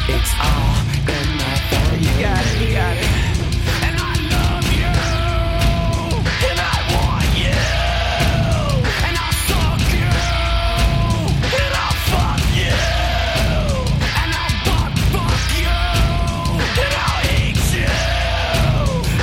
It's 0.08 0.34
all 0.42 0.76
in 1.08 1.28
the 1.38 1.52
family. 1.70 2.00
You 2.06 2.14
got 2.22 2.44
it. 2.46 2.62
You 2.62 2.70
got 2.74 2.96
it. 2.98 3.10
And 3.86 3.96
I 3.98 4.14
love 4.34 4.68
you, 4.80 4.92
and 6.50 6.60
I 6.60 6.78
want 6.94 7.30
you, 7.42 7.58
and 9.06 9.16
I'll 9.18 9.38
suck 9.48 9.82
you, 9.94 10.10
and 11.62 11.74
I'll 11.84 11.98
fuck 12.12 12.42
you, 12.60 12.76
and 14.22 14.32
I'll 14.42 14.54
butt 14.66 14.92
fuck 15.14 15.44
you, 15.58 15.74
and 16.82 16.94
I'll 17.06 17.26
eat 17.40 17.62
you, 17.76 17.94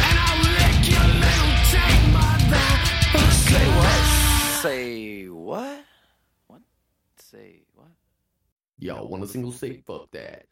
and 0.09 0.16
I'll 0.27 0.40
lick 0.59 0.79
your 0.92 1.09
little 1.22 1.55
tank, 1.72 2.01
motherfucker. 2.14 3.33
Say 3.51 3.66
what? 3.79 4.03
Say 4.62 5.27
what? 5.29 5.85
What? 6.48 6.62
Say 7.16 7.51
what? 7.75 7.92
Y'all 8.79 9.07
want 9.09 9.22
a 9.22 9.27
single 9.29 9.53
say 9.53 9.77
fuck 9.87 10.11
that. 10.11 10.22
That, 10.22 10.46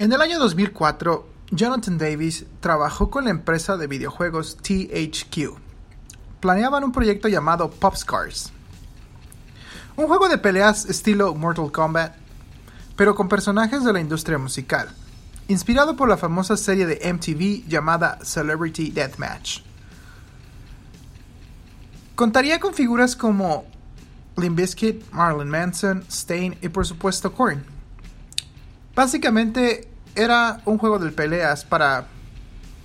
En 0.00 0.10
el 0.14 0.22
año 0.22 0.38
2004, 0.38 1.28
Jonathan 1.50 1.98
Davis 1.98 2.46
trabajó 2.60 3.10
con 3.10 3.24
la 3.24 3.30
empresa 3.30 3.76
de 3.76 3.86
videojuegos 3.86 4.56
THQ. 4.56 5.58
Planeaban 6.40 6.84
un 6.84 6.92
proyecto 6.92 7.28
llamado 7.28 7.70
Popscars. 7.70 8.50
Un 9.96 10.06
juego 10.06 10.30
de 10.30 10.38
peleas 10.38 10.86
estilo 10.86 11.34
Mortal 11.34 11.70
Kombat, 11.70 12.14
pero 12.96 13.14
con 13.14 13.28
personajes 13.28 13.84
de 13.84 13.92
la 13.92 14.00
industria 14.00 14.38
musical, 14.38 14.88
inspirado 15.48 15.96
por 15.96 16.08
la 16.08 16.16
famosa 16.16 16.56
serie 16.56 16.86
de 16.86 17.12
MTV 17.12 17.68
llamada 17.68 18.20
Celebrity 18.24 18.90
Deathmatch. 18.92 19.58
Contaría 22.14 22.58
con 22.58 22.72
figuras 22.72 23.14
como 23.14 23.66
Limp 24.38 24.56
Bizkit, 24.56 25.12
Marilyn 25.12 25.50
Manson, 25.50 26.04
Stain 26.08 26.56
y 26.62 26.70
por 26.70 26.86
supuesto 26.86 27.34
Korn. 27.34 27.69
Básicamente 29.00 29.88
era 30.14 30.60
un 30.66 30.76
juego 30.76 30.98
de 30.98 31.10
peleas 31.10 31.64
para 31.64 32.08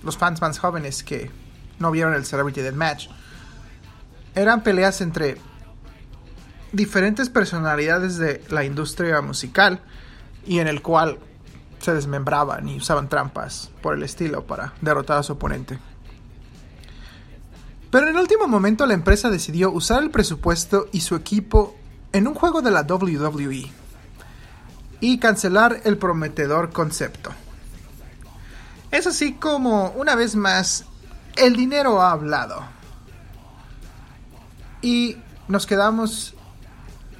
los 0.02 0.18
fans 0.18 0.40
más 0.40 0.60
jóvenes 0.60 1.04
que 1.04 1.30
no 1.78 1.92
vieron 1.92 2.14
el 2.14 2.26
Celebrity 2.26 2.62
Deathmatch. 2.62 3.10
Eran 4.34 4.64
peleas 4.64 5.02
entre 5.02 5.36
diferentes 6.72 7.28
personalidades 7.28 8.16
de 8.16 8.42
la 8.50 8.64
industria 8.64 9.20
musical 9.20 9.82
y 10.46 10.60
en 10.60 10.70
el 10.70 10.82
cual 10.82 11.20
se 11.80 11.94
desmembraban 11.94 12.70
y 12.70 12.78
usaban 12.78 13.10
trampas 13.10 13.70
por 13.82 13.94
el 13.94 14.04
estilo 14.04 14.48
para 14.48 14.72
derrotar 14.80 15.18
a 15.18 15.24
su 15.24 15.34
oponente. 15.34 15.80
Pero 17.92 18.08
en 18.08 18.16
el 18.16 18.22
último 18.22 18.48
momento 18.48 18.86
la 18.86 18.94
empresa 18.94 19.30
decidió 19.30 19.70
usar 19.70 20.02
el 20.02 20.12
presupuesto 20.12 20.88
y 20.94 21.02
su 21.02 21.18
equipo 21.18 21.76
en 22.14 22.26
un 22.26 22.36
juego 22.36 22.62
de 22.62 22.72
la 22.72 22.84
WWE 22.84 23.85
y 25.00 25.20
cancelar 25.20 25.82
el 25.84 25.98
prometedor 25.98 26.72
concepto. 26.72 27.32
Es 28.92 29.08
así 29.08 29.34
como, 29.34 29.90
una 29.92 30.16
vez 30.16 30.36
más, 30.36 30.86
el 31.36 31.56
dinero 31.56 32.02
ha 32.02 32.12
hablado. 32.12 32.64
Y 34.82 35.18
nos 35.48 35.66
quedamos 35.66 36.36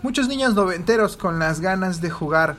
muchos 0.02 0.28
niños 0.28 0.54
noventeros 0.54 1.18
con 1.18 1.40
las 1.40 1.60
ganas 1.60 2.00
de 2.00 2.10
jugar 2.10 2.58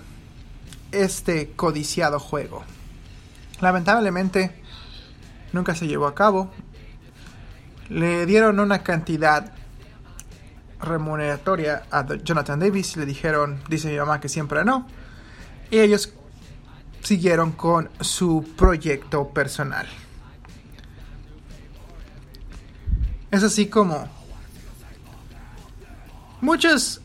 este 0.93 1.53
codiciado 1.53 2.19
juego. 2.19 2.65
Lamentablemente, 3.61 4.63
nunca 5.53 5.75
se 5.75 5.87
llevó 5.87 6.07
a 6.07 6.15
cabo. 6.15 6.51
Le 7.89 8.27
dieron 8.27 8.61
una 8.61 8.83
cantidad 8.83 9.53
remuneratoria 10.81 11.85
a 11.91 12.07
Jonathan 12.17 12.61
Davis 12.61 12.97
y 12.97 13.01
le 13.01 13.07
dijeron, 13.07 13.63
dice 13.69 13.89
mi 13.89 13.97
mamá 13.97 14.21
que 14.21 14.29
siempre 14.29 14.65
no. 14.65 14.87
Y 15.71 15.79
ellos 15.79 16.13
siguieron 17.03 17.53
con 17.53 17.89
su 18.01 18.45
proyecto 18.57 19.29
personal. 19.29 19.87
Es 23.31 23.43
así 23.43 23.67
como 23.67 24.09
muchas 26.41 27.01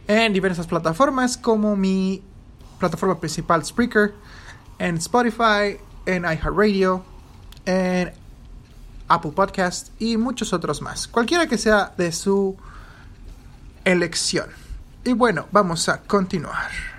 en 0.07 0.33
diversas 0.33 0.65
plataformas 0.65 1.37
como 1.37 1.75
mi 1.75 2.23
plataforma 2.79 3.19
principal 3.19 3.63
Spreaker, 3.63 4.15
en 4.79 4.97
Spotify, 4.97 5.77
en 6.07 6.23
iHeartRadio, 6.23 7.05
en 7.63 8.11
Apple 9.07 9.33
Podcast 9.35 9.89
y 10.01 10.17
muchos 10.17 10.51
otros 10.51 10.81
más. 10.81 11.07
Cualquiera 11.07 11.45
que 11.45 11.59
sea 11.59 11.93
de 11.95 12.11
su 12.11 12.57
elección. 13.83 14.49
Y 15.03 15.13
bueno, 15.13 15.45
vamos 15.51 15.87
a 15.89 16.01
continuar. 16.01 16.94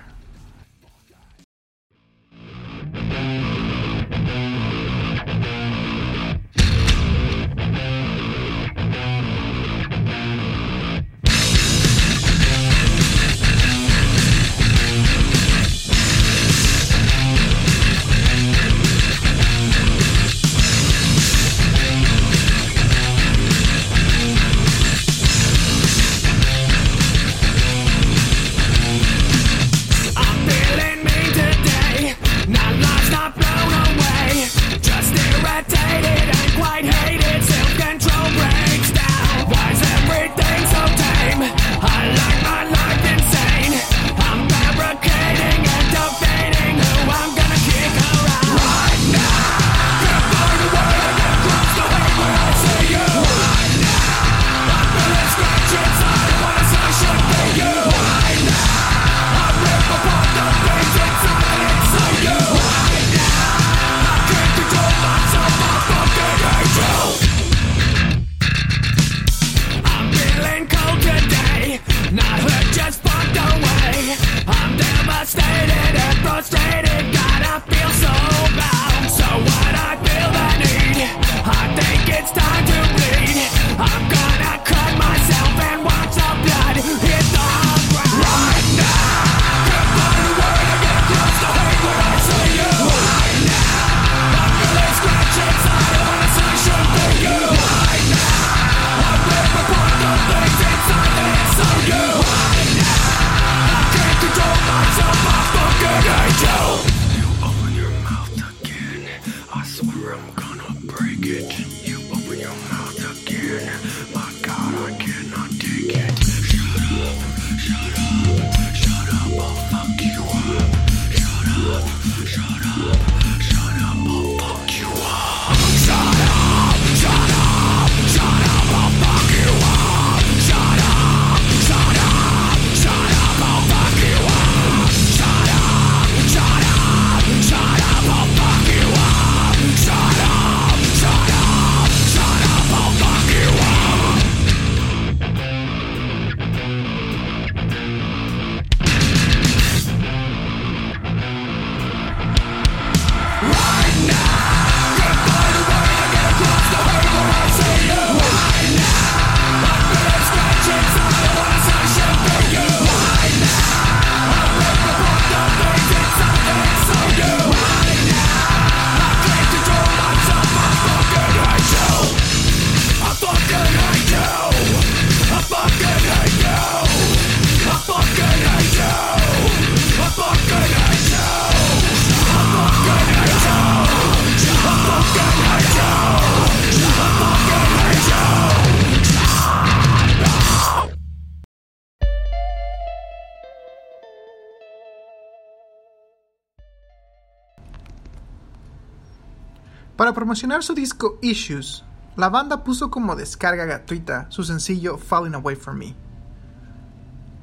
Para 199.97 200.13
promocionar 200.13 200.63
su 200.63 200.75
disco 200.75 201.19
Issues, 201.23 201.83
la 202.17 202.29
banda 202.29 202.65
puso 202.65 202.91
como 202.91 203.17
descarga 203.17 203.65
gratuita 203.65 204.27
su 204.29 204.45
sencillo 204.45 204.99
Falling 204.99 205.35
Away 205.35 205.57
From 205.57 205.79
Me. 205.79 205.95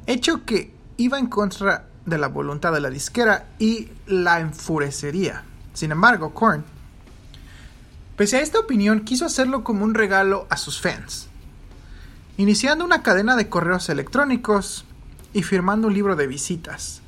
Hecho 0.06 0.46
que 0.46 0.72
iba 0.98 1.18
en 1.18 1.26
contra 1.26 1.88
de 2.06 2.18
la 2.20 2.28
voluntad 2.28 2.72
de 2.72 2.80
la 2.80 2.92
disquera 2.92 3.48
y 3.58 3.90
la 4.06 4.40
enfurecería. 4.40 5.44
Sin 5.74 5.92
embargo, 5.92 6.36
Korn, 6.36 6.64
pese 8.18 8.38
a 8.38 8.42
esta 8.42 8.60
opinión, 8.60 9.00
quiso 9.00 9.26
hacerlo 9.26 9.64
como 9.64 9.84
un 9.84 9.96
regalo 9.96 10.46
a 10.52 10.58
sus 10.58 10.80
fans, 10.80 11.30
iniciando 12.38 12.86
una 12.86 13.02
cadena 13.02 13.36
de 13.36 13.50
correos 13.50 13.90
electrónicos 13.90 14.86
y 15.34 15.42
firmando 15.42 15.88
un 15.88 15.96
libro 15.96 16.16
de 16.16 16.28
visitas, 16.28 17.02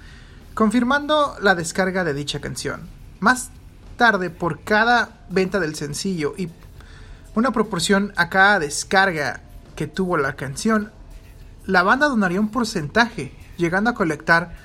confirmando 0.56 1.36
la 1.40 1.54
descarga 1.54 2.04
de 2.04 2.16
dicha 2.16 2.42
canción. 2.42 2.90
Más 3.20 3.52
tarde, 3.96 4.30
por 4.30 4.62
cada 4.62 5.26
venta 5.30 5.60
del 5.60 5.76
sencillo 5.76 6.34
y 6.38 6.50
una 7.36 7.52
proporción 7.52 8.14
a 8.16 8.30
cada 8.30 8.60
descarga 8.60 9.42
que 9.76 9.88
tuvo 9.88 10.18
la 10.18 10.36
canción, 10.36 10.92
la 11.66 11.84
banda 11.84 12.08
donaría 12.08 12.40
un 12.40 12.50
porcentaje, 12.50 13.36
llegando 13.58 13.90
a 13.90 13.96
colectar 13.96 14.56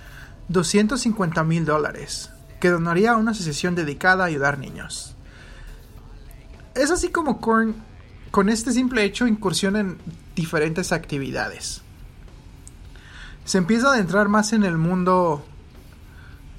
250 0.48 1.42
mil 1.44 1.64
dólares, 1.64 2.30
que 2.60 2.70
donaría 2.70 3.12
a 3.12 3.16
una 3.16 3.30
asociación 3.32 3.74
dedicada 3.74 4.24
a 4.24 4.26
ayudar 4.28 4.58
niños. 4.58 5.16
Es 6.74 6.90
así 6.90 7.08
como 7.08 7.40
Korn, 7.40 7.74
con 8.30 8.48
este 8.48 8.72
simple 8.72 9.04
hecho, 9.04 9.26
incursiona 9.26 9.80
en 9.80 9.98
diferentes 10.36 10.92
actividades. 10.92 11.82
Se 13.44 13.58
empieza 13.58 13.88
a 13.88 13.94
adentrar 13.94 14.28
más 14.28 14.52
en 14.52 14.62
el 14.62 14.76
mundo 14.76 15.44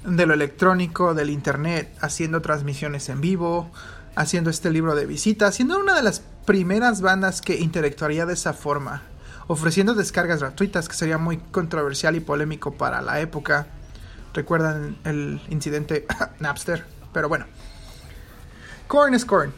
de 0.04 0.26
lo 0.26 0.34
electrónico, 0.34 1.14
del 1.14 1.30
internet, 1.30 1.96
haciendo 2.00 2.42
transmisiones 2.42 3.08
en 3.08 3.20
vivo, 3.20 3.70
haciendo 4.14 4.50
este 4.50 4.70
libro 4.70 4.94
de 4.94 5.06
visitas, 5.06 5.54
siendo 5.54 5.78
una 5.78 5.94
de 5.94 6.02
las 6.02 6.20
primeras 6.44 7.00
bandas 7.00 7.40
que 7.40 7.58
interactuaría 7.58 8.26
de 8.26 8.34
esa 8.34 8.52
forma, 8.52 9.02
ofreciendo 9.46 9.94
descargas 9.94 10.40
gratuitas, 10.40 10.88
que 10.88 10.94
sería 10.94 11.18
muy 11.18 11.38
controversial 11.38 12.16
y 12.16 12.20
polémico 12.20 12.74
para 12.74 13.00
la 13.00 13.20
época. 13.20 13.68
Recuerdan 14.34 14.96
el 15.04 15.40
incidente 15.50 16.06
Napster, 16.40 16.84
pero 17.12 17.28
bueno. 17.28 17.46
Korn 18.88 19.14
es 19.14 19.24
Korn 19.24 19.52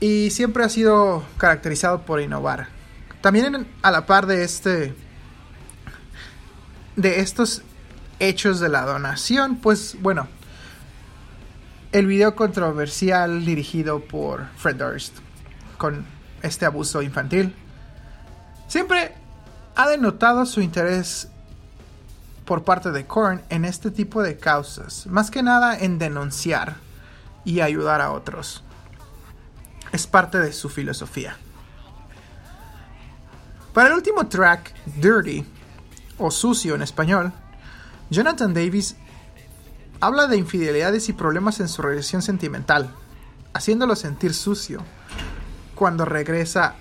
y 0.00 0.30
siempre 0.30 0.64
ha 0.64 0.68
sido 0.68 1.24
caracterizado 1.38 2.02
por 2.02 2.20
innovar. 2.20 2.68
También 3.20 3.66
a 3.82 3.90
la 3.90 4.06
par 4.06 4.26
de 4.26 4.44
este 4.44 4.94
de 6.96 7.20
estos 7.20 7.62
hechos 8.18 8.60
de 8.60 8.68
la 8.68 8.82
donación, 8.82 9.56
pues 9.56 9.96
bueno, 10.00 10.28
el 11.92 12.06
video 12.06 12.34
controversial 12.34 13.44
dirigido 13.44 14.00
por 14.00 14.46
Fred 14.56 14.76
Durst 14.76 15.14
con 15.78 16.06
este 16.42 16.66
abuso 16.66 17.02
infantil 17.02 17.54
siempre 18.68 19.14
ha 19.74 19.88
denotado 19.88 20.46
su 20.46 20.60
interés 20.60 21.28
por 22.44 22.64
parte 22.64 22.92
de 22.92 23.06
Korn 23.06 23.42
en 23.50 23.64
este 23.64 23.90
tipo 23.90 24.22
de 24.22 24.36
causas, 24.38 25.06
más 25.06 25.30
que 25.30 25.42
nada 25.42 25.78
en 25.78 25.98
denunciar 25.98 26.76
y 27.44 27.60
ayudar 27.60 28.00
a 28.00 28.12
otros. 28.12 28.62
Es 29.92 30.06
parte 30.06 30.38
de 30.38 30.52
su 30.52 30.68
filosofía. 30.68 31.36
Para 33.72 33.88
el 33.88 33.94
último 33.94 34.26
track, 34.26 34.72
Dirty, 34.96 35.44
o 36.18 36.30
sucio 36.30 36.74
en 36.74 36.82
español, 36.82 37.32
Jonathan 38.10 38.54
Davis 38.54 38.96
habla 40.00 40.26
de 40.26 40.36
infidelidades 40.36 41.08
y 41.08 41.12
problemas 41.12 41.60
en 41.60 41.68
su 41.68 41.82
relación 41.82 42.22
sentimental, 42.22 42.94
haciéndolo 43.52 43.96
sentir 43.96 44.34
sucio 44.34 44.82
cuando 45.74 46.04
regresa 46.04 46.74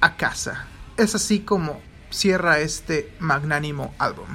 a 0.00 0.16
casa. 0.16 0.66
Es 0.96 1.14
así 1.14 1.40
como 1.40 1.80
cierra 2.10 2.60
este 2.60 3.14
magnánimo 3.18 3.94
álbum. 3.98 4.26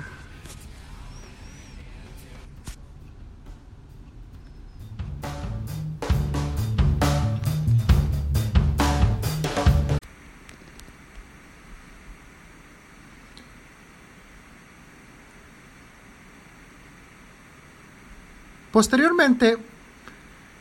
Posteriormente, 18.76 19.58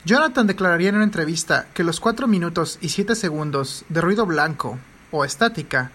Jonathan 0.04 0.46
declararía 0.46 0.90
en 0.90 0.94
una 0.94 1.02
entrevista 1.02 1.66
que 1.74 1.82
los 1.82 1.98
4 1.98 2.28
minutos 2.28 2.78
y 2.80 2.90
7 2.90 3.16
segundos 3.16 3.84
de 3.88 4.00
ruido 4.00 4.24
blanco 4.24 4.78
o 5.10 5.24
estática, 5.24 5.90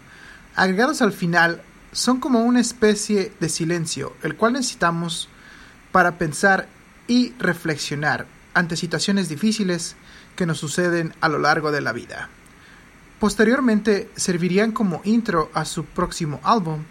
agregados 0.53 1.01
al 1.01 1.13
final, 1.13 1.62
son 1.93 2.19
como 2.19 2.43
una 2.43 2.60
especie 2.60 3.32
de 3.39 3.47
silencio, 3.47 4.17
el 4.21 4.36
cual 4.36 4.51
necesitamos 4.51 5.29
para 5.93 6.17
pensar 6.17 6.67
y 7.08 7.32
reflexionar 7.39 8.25
ante 8.53 8.75
situaciones 8.75 9.29
difíciles 9.29 9.95
que 10.36 10.45
nos 10.45 10.58
suceden 10.58 11.13
a 11.21 11.29
lo 11.29 11.39
largo 11.39 11.71
de 11.71 11.79
la 11.79 11.93
vida. 11.93 12.27
Posteriormente 13.21 14.12
servirían 14.17 14.73
como 14.73 14.99
intro 15.05 15.49
a 15.53 15.63
su 15.63 15.86
próximo 15.86 16.41
álbum, 16.43 16.84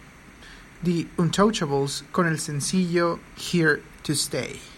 The 0.82 1.06
Untouchables, 1.18 2.06
con 2.12 2.26
el 2.26 2.38
sencillo 2.38 3.20
Here 3.36 3.82
to 4.04 4.14
Stay. 4.14 4.77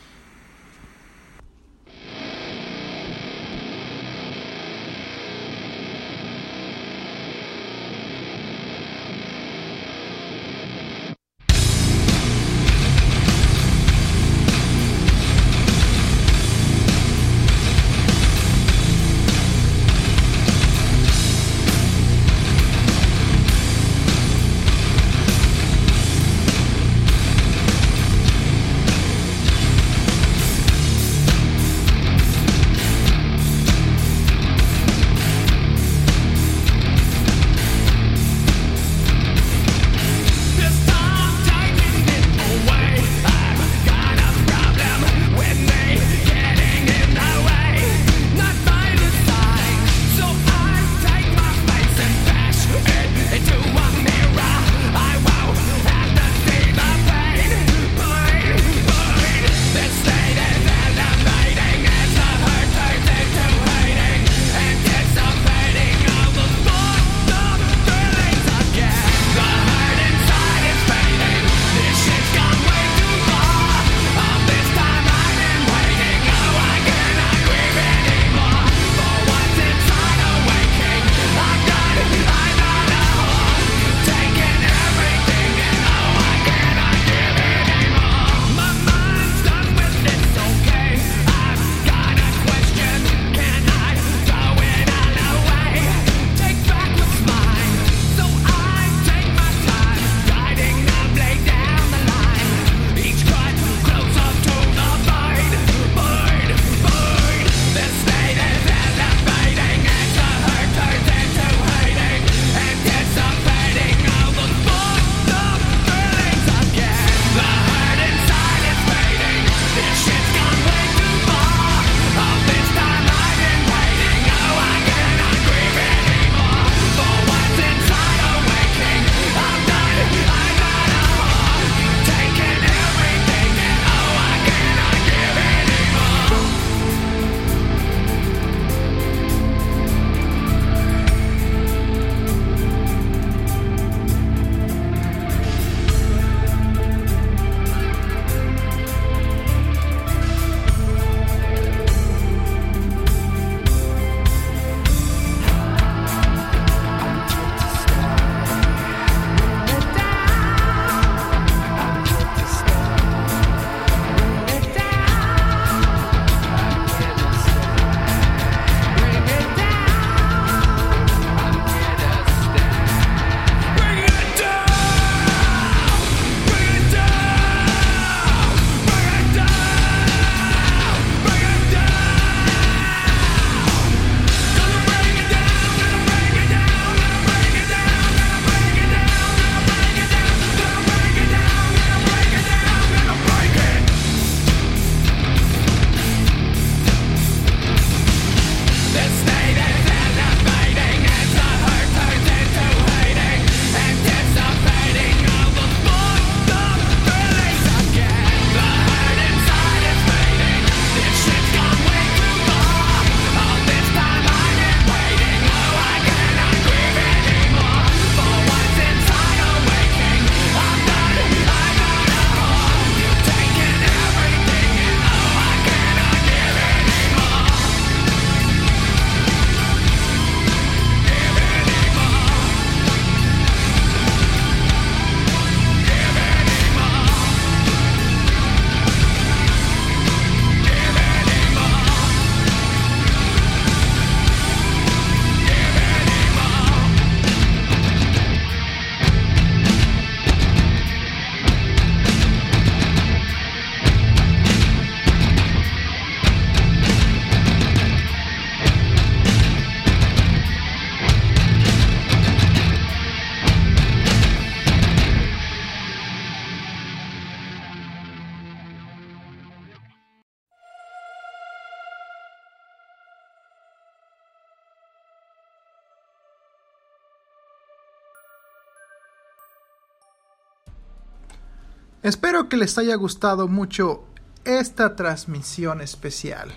Espero 282.02 282.48
que 282.48 282.56
les 282.56 282.78
haya 282.78 282.94
gustado 282.94 283.46
mucho 283.46 284.06
esta 284.44 284.96
transmisión 284.96 285.82
especial. 285.82 286.50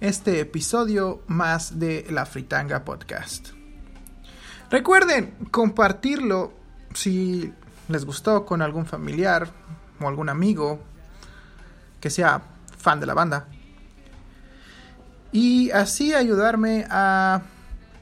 Este 0.00 0.40
episodio 0.40 1.22
más 1.26 1.78
de 1.78 2.06
La 2.08 2.24
Fritanga 2.24 2.82
Podcast. 2.82 3.48
Recuerden 4.70 5.34
compartirlo 5.50 6.54
si 6.94 7.52
les 7.88 8.06
gustó 8.06 8.46
con 8.46 8.62
algún 8.62 8.86
familiar 8.86 9.50
o 10.00 10.08
algún 10.08 10.30
amigo 10.30 10.80
que 12.00 12.08
sea 12.08 12.40
fan 12.78 13.00
de 13.00 13.06
la 13.06 13.12
banda. 13.12 13.48
Y 15.30 15.70
así 15.72 16.14
ayudarme 16.14 16.86
a 16.88 17.42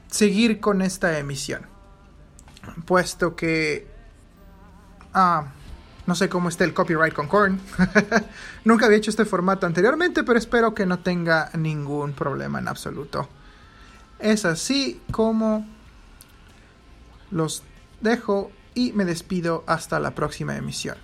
seguir 0.09 0.61
con 0.61 0.81
esta 0.81 1.19
emisión. 1.19 1.63
Puesto 2.85 3.35
que... 3.35 3.85
Ah, 5.13 5.47
no 6.07 6.15
sé 6.15 6.27
cómo 6.29 6.49
está 6.49 6.63
el 6.63 6.73
copyright 6.73 7.13
con 7.13 7.27
Korn. 7.27 7.59
Nunca 8.65 8.85
había 8.87 8.97
hecho 8.97 9.11
este 9.11 9.25
formato 9.25 9.65
anteriormente, 9.67 10.23
pero 10.23 10.39
espero 10.39 10.73
que 10.73 10.85
no 10.85 10.99
tenga 10.99 11.51
ningún 11.57 12.13
problema 12.13 12.59
en 12.59 12.67
absoluto. 12.67 13.29
Es 14.19 14.45
así 14.45 14.99
como 15.11 15.67
los 17.29 17.61
dejo 18.01 18.51
y 18.73 18.91
me 18.93 19.05
despido 19.05 19.63
hasta 19.67 19.99
la 19.99 20.15
próxima 20.15 20.55
emisión. 20.55 20.97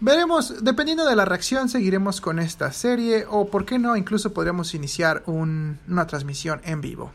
Veremos, 0.00 0.62
dependiendo 0.64 1.06
de 1.06 1.16
la 1.16 1.24
reacción, 1.24 1.68
seguiremos 1.68 2.20
con 2.20 2.38
esta 2.38 2.72
serie 2.72 3.26
o, 3.28 3.48
por 3.50 3.64
qué 3.64 3.78
no, 3.78 3.96
incluso 3.96 4.32
podríamos 4.34 4.74
iniciar 4.74 5.22
un- 5.26 5.78
una 5.88 6.06
transmisión 6.06 6.60
en 6.64 6.80
vivo. 6.80 7.12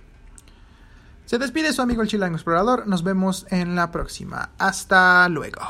Se 1.25 1.37
despide 1.37 1.71
su 1.73 1.81
amigo 1.83 2.01
el 2.01 2.07
Chilango 2.07 2.35
Explorador. 2.35 2.87
Nos 2.87 3.03
vemos 3.03 3.45
en 3.51 3.75
la 3.75 3.91
próxima. 3.91 4.49
Hasta 4.57 5.29
luego. 5.29 5.61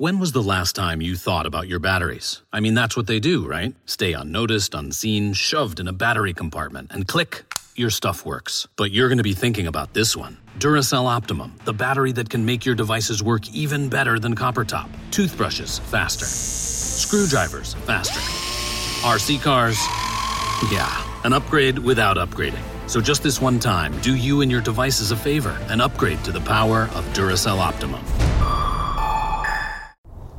When 0.00 0.20
was 0.20 0.30
the 0.30 0.44
last 0.44 0.76
time 0.76 1.02
you 1.02 1.16
thought 1.16 1.44
about 1.44 1.66
your 1.66 1.80
batteries? 1.80 2.40
I 2.52 2.60
mean, 2.60 2.74
that's 2.74 2.96
what 2.96 3.08
they 3.08 3.18
do, 3.18 3.44
right? 3.44 3.74
Stay 3.84 4.12
unnoticed, 4.12 4.72
unseen, 4.72 5.32
shoved 5.32 5.80
in 5.80 5.88
a 5.88 5.92
battery 5.92 6.32
compartment, 6.32 6.92
and 6.92 7.08
click, 7.08 7.42
your 7.74 7.90
stuff 7.90 8.24
works. 8.24 8.68
But 8.76 8.92
you're 8.92 9.08
going 9.08 9.18
to 9.18 9.24
be 9.24 9.34
thinking 9.34 9.66
about 9.66 9.94
this 9.94 10.16
one 10.16 10.38
Duracell 10.60 11.06
Optimum, 11.06 11.56
the 11.64 11.72
battery 11.72 12.12
that 12.12 12.30
can 12.30 12.46
make 12.46 12.64
your 12.64 12.76
devices 12.76 13.24
work 13.24 13.52
even 13.52 13.88
better 13.88 14.20
than 14.20 14.36
copper 14.36 14.64
top. 14.64 14.88
Toothbrushes, 15.10 15.80
faster. 15.80 16.26
Screwdrivers, 16.26 17.74
faster. 17.84 18.20
RC 19.04 19.42
cars, 19.42 19.84
yeah, 20.70 21.04
an 21.24 21.32
upgrade 21.32 21.76
without 21.76 22.16
upgrading. 22.18 22.62
So 22.88 23.00
just 23.00 23.24
this 23.24 23.40
one 23.40 23.58
time, 23.58 24.00
do 24.00 24.14
you 24.14 24.42
and 24.42 24.50
your 24.50 24.60
devices 24.60 25.10
a 25.10 25.16
favor 25.16 25.58
and 25.68 25.82
upgrade 25.82 26.22
to 26.22 26.30
the 26.30 26.40
power 26.42 26.82
of 26.94 27.04
Duracell 27.14 27.58
Optimum. 27.58 28.04